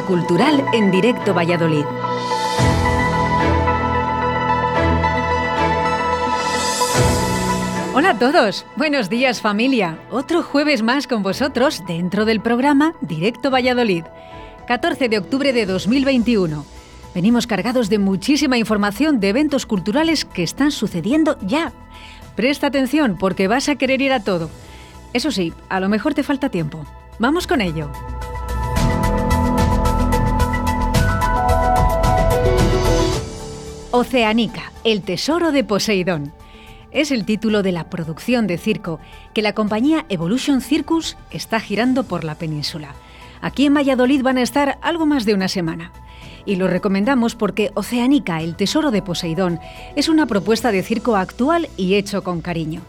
[0.00, 1.84] cultural en directo Valladolid.
[7.94, 9.98] Hola a todos, buenos días familia.
[10.10, 14.04] Otro jueves más con vosotros dentro del programa Directo Valladolid.
[14.66, 16.64] 14 de octubre de 2021.
[17.14, 21.70] Venimos cargados de muchísima información de eventos culturales que están sucediendo ya.
[22.34, 24.48] Presta atención porque vas a querer ir a todo.
[25.12, 26.86] Eso sí, a lo mejor te falta tiempo.
[27.18, 27.90] Vamos con ello.
[33.94, 36.32] Oceánica, el tesoro de Poseidón.
[36.92, 39.00] Es el título de la producción de circo
[39.34, 42.94] que la compañía Evolution Circus está girando por la península.
[43.42, 45.92] Aquí en Valladolid van a estar algo más de una semana.
[46.46, 49.60] Y lo recomendamos porque Oceánica, el tesoro de Poseidón,
[49.94, 52.80] es una propuesta de circo actual y hecho con cariño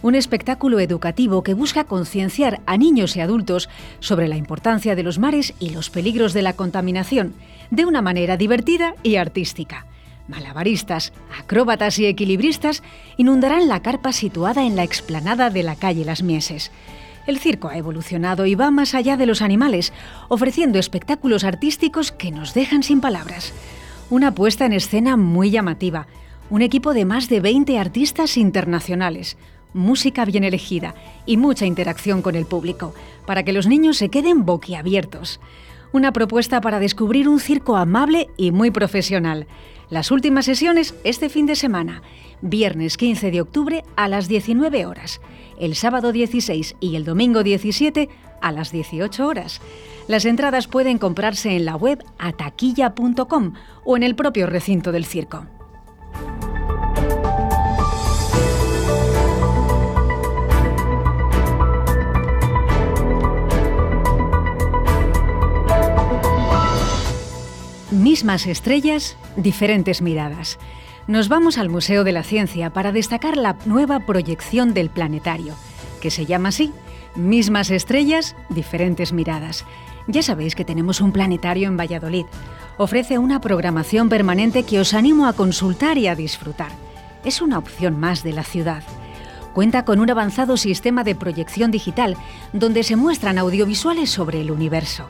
[0.00, 5.18] un espectáculo educativo que busca concienciar a niños y adultos sobre la importancia de los
[5.18, 7.34] mares y los peligros de la contaminación,
[7.72, 9.86] de una manera divertida y artística.
[10.28, 12.82] Malabaristas, acróbatas y equilibristas
[13.16, 16.70] inundarán la carpa situada en la explanada de la calle Las Mieses.
[17.26, 19.92] El circo ha evolucionado y va más allá de los animales,
[20.28, 23.52] ofreciendo espectáculos artísticos que nos dejan sin palabras.
[24.10, 26.06] Una puesta en escena muy llamativa,
[26.50, 29.36] un equipo de más de 20 artistas internacionales,
[29.74, 30.94] música bien elegida
[31.26, 32.94] y mucha interacción con el público,
[33.26, 35.40] para que los niños se queden boquiabiertos.
[35.90, 39.46] Una propuesta para descubrir un circo amable y muy profesional.
[39.88, 42.02] Las últimas sesiones este fin de semana,
[42.42, 45.22] viernes 15 de octubre a las 19 horas,
[45.58, 48.10] el sábado 16 y el domingo 17
[48.42, 49.62] a las 18 horas.
[50.08, 55.46] Las entradas pueden comprarse en la web ataquilla.com o en el propio recinto del circo.
[67.90, 70.58] Mismas estrellas, diferentes miradas.
[71.06, 75.54] Nos vamos al Museo de la Ciencia para destacar la nueva proyección del planetario,
[76.02, 76.70] que se llama así,
[77.16, 79.64] Mismas estrellas, diferentes miradas.
[80.06, 82.26] Ya sabéis que tenemos un planetario en Valladolid.
[82.76, 86.72] Ofrece una programación permanente que os animo a consultar y a disfrutar.
[87.24, 88.82] Es una opción más de la ciudad.
[89.54, 92.18] Cuenta con un avanzado sistema de proyección digital
[92.52, 95.08] donde se muestran audiovisuales sobre el universo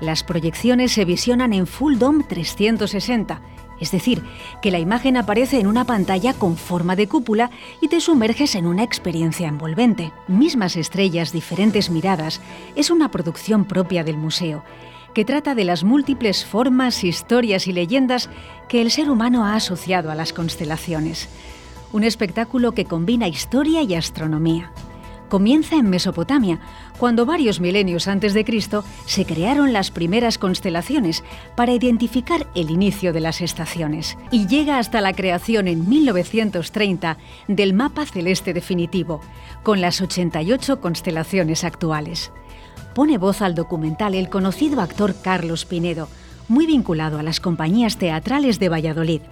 [0.00, 3.40] las proyecciones se visionan en Full Dome 360,
[3.80, 4.22] es decir,
[4.62, 8.66] que la imagen aparece en una pantalla con forma de cúpula y te sumerges en
[8.66, 10.12] una experiencia envolvente.
[10.28, 12.40] Mismas estrellas, diferentes miradas,
[12.76, 14.62] es una producción propia del museo
[15.14, 18.30] que trata de las múltiples formas, historias y leyendas
[18.68, 21.28] que el ser humano ha asociado a las constelaciones.
[21.92, 24.72] Un espectáculo que combina historia y astronomía
[25.32, 26.60] comienza en Mesopotamia,
[26.98, 31.24] cuando varios milenios antes de Cristo se crearon las primeras constelaciones
[31.56, 37.16] para identificar el inicio de las estaciones, y llega hasta la creación en 1930
[37.48, 39.22] del mapa celeste definitivo,
[39.62, 42.30] con las 88 constelaciones actuales.
[42.94, 46.10] Pone voz al documental el conocido actor Carlos Pinedo,
[46.48, 49.22] muy vinculado a las compañías teatrales de Valladolid.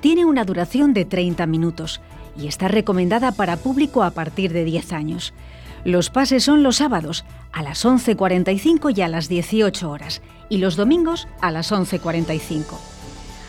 [0.00, 2.00] Tiene una duración de 30 minutos
[2.36, 5.34] y está recomendada para público a partir de 10 años.
[5.84, 10.76] Los pases son los sábados a las 11.45 y a las 18 horas y los
[10.76, 12.78] domingos a las 11.45.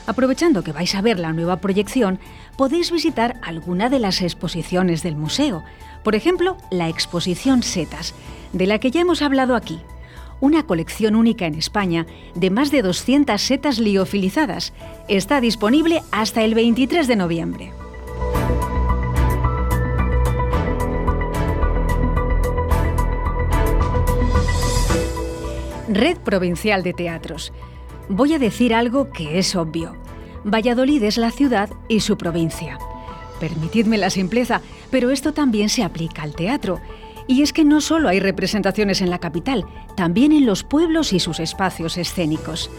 [0.06, 2.20] Aprovechando que vais a ver la nueva proyección,
[2.58, 5.64] podéis visitar alguna de las exposiciones del museo.
[6.04, 8.14] Por ejemplo, la exposición Setas,
[8.52, 9.80] de la que ya hemos hablado aquí.
[10.42, 12.06] Una colección única en España
[12.36, 14.74] de más de 200 setas liofilizadas.
[15.08, 17.83] Está disponible hasta el 23 de noviembre.
[25.94, 27.54] Red Provincial de Teatros.
[28.10, 29.96] Voy a decir algo que es obvio.
[30.44, 32.80] Valladolid es la ciudad y su provincia.
[33.40, 36.82] Permitidme la simpleza, pero esto también se aplica al teatro.
[37.28, 39.66] Y es que no solo hay representaciones en la capital,
[39.96, 42.72] también en los pueblos y sus espacios escénicos.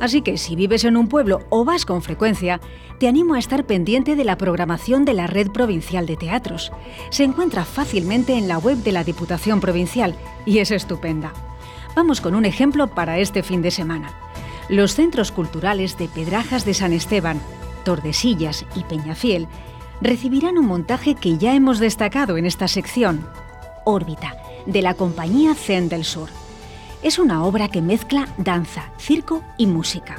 [0.00, 2.60] Así que si vives en un pueblo o vas con frecuencia,
[2.98, 6.72] te animo a estar pendiente de la programación de la Red Provincial de Teatros.
[7.10, 11.32] Se encuentra fácilmente en la web de la Diputación Provincial y es estupenda.
[11.96, 14.12] Vamos con un ejemplo para este fin de semana.
[14.68, 17.40] Los centros culturales de Pedrajas de San Esteban,
[17.86, 19.48] Tordesillas y Peñafiel
[20.02, 23.26] recibirán un montaje que ya hemos destacado en esta sección,
[23.86, 26.28] Órbita, de la compañía Zen del Sur.
[27.02, 30.16] Es una obra que mezcla danza, circo y música.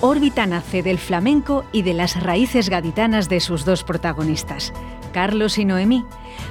[0.00, 4.72] Órbita nace del flamenco y de las raíces gaditanas de sus dos protagonistas,
[5.12, 6.04] Carlos y Noemí,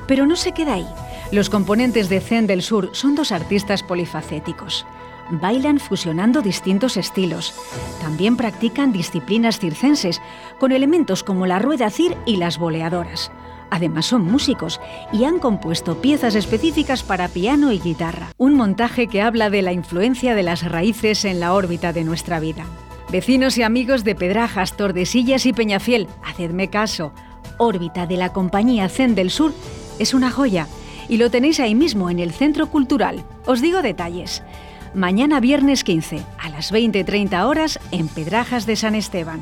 [0.07, 0.88] pero no se queda ahí
[1.31, 4.86] los componentes de Zen del Sur son dos artistas polifacéticos.
[5.30, 7.54] bailan fusionando distintos estilos.
[8.01, 10.22] También practican disciplinas circenses,
[10.60, 13.31] con elementos como la rueda cir y las boleadoras.
[13.69, 14.81] Además son músicos
[15.13, 19.72] y han compuesto piezas específicas para piano y guitarra, un montaje que habla de la
[19.72, 22.66] influencia de las raíces en la órbita de nuestra vida.
[23.10, 27.13] Vecinos y amigos de Pedrajas, Tordesillas y Peñafiel, hacedme caso.
[27.57, 29.54] Órbita de la compañía Zen del Sur
[29.98, 30.68] es una joya
[31.12, 33.25] y lo tenéis ahí mismo en el Centro Cultural.
[33.46, 34.42] Os digo detalles.
[34.94, 39.42] Mañana viernes 15 a las 20.30 horas en Pedrajas de San Esteban.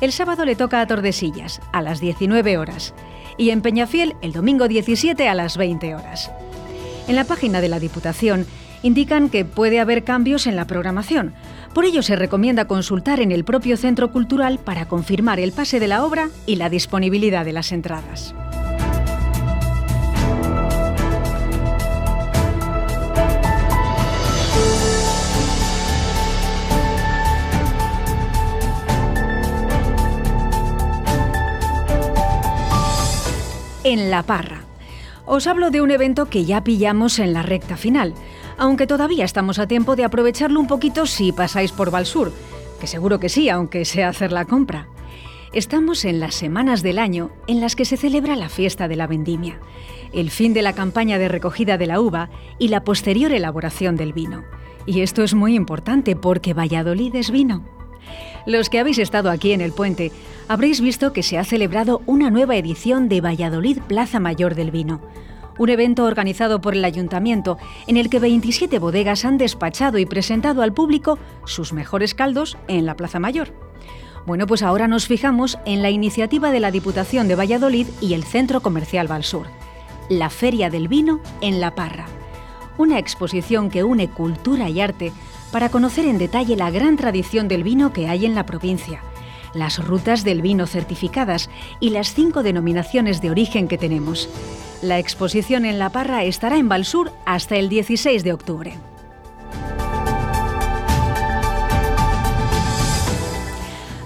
[0.00, 2.94] El sábado le toca a Tordesillas a las 19 horas
[3.36, 6.30] y en Peñafiel el domingo 17 a las 20 horas.
[7.08, 8.46] En la página de la Diputación
[8.84, 11.34] indican que puede haber cambios en la programación.
[11.74, 15.88] Por ello se recomienda consultar en el propio centro cultural para confirmar el pase de
[15.88, 18.32] la obra y la disponibilidad de las entradas.
[33.90, 34.62] En La Parra.
[35.26, 38.14] Os hablo de un evento que ya pillamos en la recta final,
[38.56, 42.32] aunque todavía estamos a tiempo de aprovecharlo un poquito si pasáis por Valsur,
[42.80, 44.86] que seguro que sí, aunque sea hacer la compra.
[45.52, 49.08] Estamos en las semanas del año en las que se celebra la fiesta de la
[49.08, 49.58] vendimia,
[50.12, 54.12] el fin de la campaña de recogida de la uva y la posterior elaboración del
[54.12, 54.44] vino.
[54.86, 57.79] Y esto es muy importante porque Valladolid es vino.
[58.46, 60.12] Los que habéis estado aquí en el puente
[60.48, 65.00] habréis visto que se ha celebrado una nueva edición de Valladolid Plaza Mayor del Vino,
[65.58, 70.62] un evento organizado por el ayuntamiento en el que 27 bodegas han despachado y presentado
[70.62, 73.52] al público sus mejores caldos en la Plaza Mayor.
[74.26, 78.24] Bueno, pues ahora nos fijamos en la iniciativa de la Diputación de Valladolid y el
[78.24, 79.46] Centro Comercial Valsur,
[80.08, 82.06] la Feria del Vino en La Parra,
[82.78, 85.12] una exposición que une cultura y arte
[85.52, 89.02] para conocer en detalle la gran tradición del vino que hay en la provincia,
[89.54, 91.50] las rutas del vino certificadas
[91.80, 94.28] y las cinco denominaciones de origen que tenemos.
[94.82, 98.78] La exposición en La Parra estará en Valsur hasta el 16 de octubre.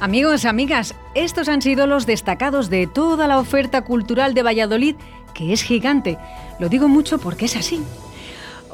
[0.00, 4.96] Amigos, amigas, estos han sido los destacados de toda la oferta cultural de Valladolid,
[5.32, 6.18] que es gigante.
[6.58, 7.82] Lo digo mucho porque es así.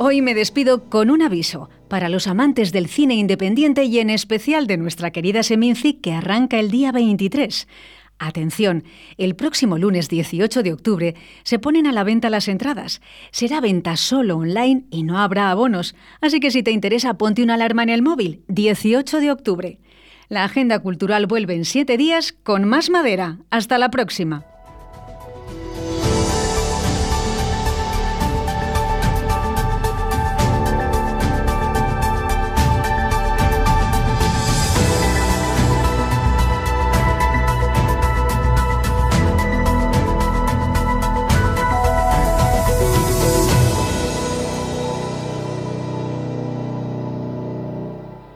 [0.03, 4.67] Hoy me despido con un aviso para los amantes del cine independiente y en especial
[4.67, 7.69] de nuestra querida Seminci que arranca el día 23.
[8.19, 8.85] Atención,
[9.19, 13.03] el próximo lunes 18 de octubre se ponen a la venta las entradas.
[13.31, 17.53] Será venta solo online y no habrá abonos, así que si te interesa ponte una
[17.57, 18.43] alarma en el móvil.
[18.49, 19.81] 18 de octubre.
[20.31, 23.41] La agenda cultural vuelve en siete días con más madera.
[23.51, 24.50] Hasta la próxima.